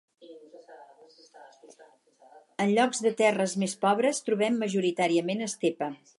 [2.65, 5.97] En llocs de terres més pobres trobem majoritàriament estepa.